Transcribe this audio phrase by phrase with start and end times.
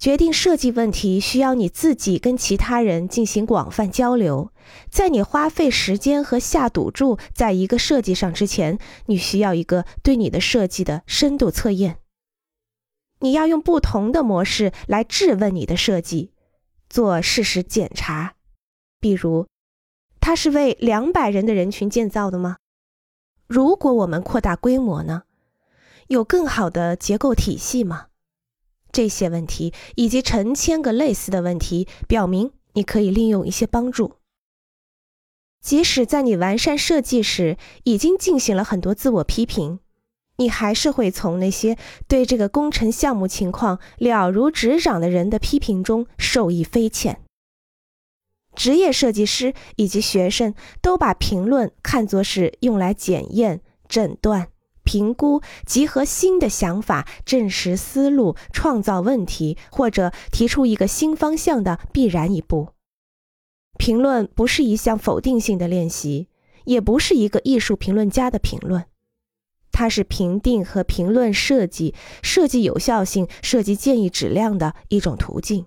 [0.00, 4.50] 决定设计问题需要你自己跟其他人进行广泛交流。
[4.90, 11.98] 在你花费时间和下赌注在一个设计上之前，你需要一个对你的设计的深度测验。
[13.18, 16.32] 你要用不同的模式来质问你的设计，
[16.88, 18.36] 做事实检查。
[19.00, 19.46] 比如，
[20.18, 22.56] 它是为两百人的人群建造的吗？
[23.46, 25.24] 如果我们扩大规模呢？
[26.06, 28.06] 有更好的结构体系吗？
[28.92, 34.16] 这些问题以及成千个类似的问题，表明你可以利用一些帮助。
[35.60, 39.80] 即使在你完善设计时已经进行了很多自我批评，
[40.36, 41.76] 你还是会从那些
[42.08, 47.22] 对这个工程项目情况了如指掌的人的批评中受益匪浅。
[48.54, 54.48] 职业设计师以及学生都把评论看作是用来检验、诊断。
[54.90, 62.70] 评估、集合新的想法、证实思路、创造问题，或者提出一个新方向的必然一步。
[63.78, 66.26] 评论不是一项否定性的练习，
[66.64, 68.86] 也不是一个艺术评论家的评论，
[69.70, 75.66] 它是评定和评论设计、设计有效性、设计建议质量的一种途径。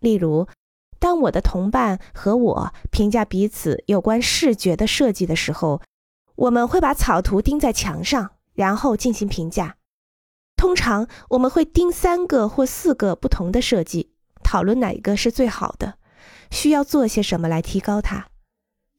[0.00, 0.46] 例如，
[0.98, 5.80] 当我的同伴和我评价彼此有关视觉的设计的时候。
[6.40, 9.76] 我们会把草图钉在墙上，然后进行评价。
[10.56, 15.98] 通常我们会钉三个或四个不同的设计，讨论哪一个是最好的，
[16.50, 18.28] 需要做些什么来提高它，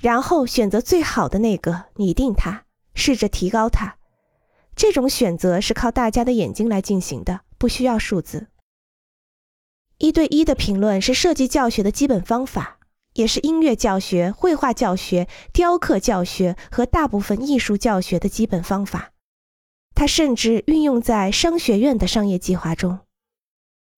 [0.00, 3.98] 然后选择最好的那个，拟定它，试着提高它。
[4.74, 8.48] 这种选择是靠大家的眼睛来进行的，不需要数字。
[9.98, 12.77] 一对一的评论是设计教学的基本方法。
[13.18, 19.10] 也是音乐教学、绘画教学、雕刻教学和大部分艺术教学的基本方法。
[19.96, 23.00] 它甚至运用在商学院的商业计划中。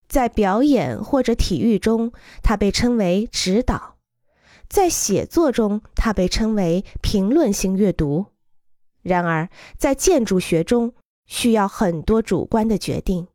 [0.09, 2.12] 在表演或者体育中，
[2.43, 3.99] 它被称为指导；
[4.71, 8.25] 在写作中，它被称为评论性阅读。
[9.03, 10.94] 然而，在建筑学中，
[11.27, 13.28] 需要很多主观的决定。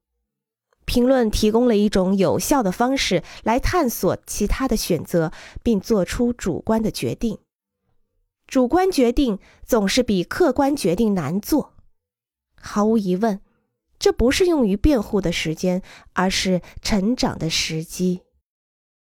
[0.96, 7.38] 评论提供了一种有效的方式来探索其他的选择，并做出主观的决定。
[8.48, 11.74] 主观决定总是比客观决定难做。
[12.56, 13.42] 毫无疑问，
[14.00, 15.82] 这不是用于辩护的时间，
[16.14, 18.22] 而是成长的时机。